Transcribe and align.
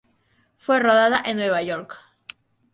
Fue 0.57 0.79
rodada 0.79 1.21
en 1.23 1.37
Nueva 1.37 1.61
York. 1.61 1.95